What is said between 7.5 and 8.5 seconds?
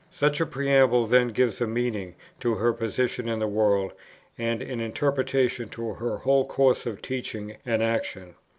and action.